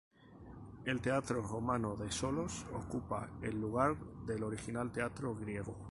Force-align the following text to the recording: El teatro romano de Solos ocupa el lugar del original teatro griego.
El 0.83 0.99
teatro 0.99 1.43
romano 1.43 1.95
de 1.95 2.11
Solos 2.11 2.65
ocupa 2.73 3.29
el 3.43 3.61
lugar 3.61 3.95
del 4.25 4.41
original 4.41 4.91
teatro 4.91 5.35
griego. 5.35 5.77